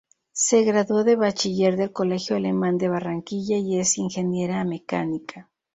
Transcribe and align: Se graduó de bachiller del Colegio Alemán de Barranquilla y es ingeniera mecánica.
Se 0.33 0.63
graduó 0.63 1.03
de 1.03 1.15
bachiller 1.15 1.77
del 1.77 1.91
Colegio 1.93 2.35
Alemán 2.35 2.79
de 2.79 2.87
Barranquilla 2.89 3.57
y 3.59 3.77
es 3.77 3.99
ingeniera 3.99 4.63
mecánica. 4.63 5.51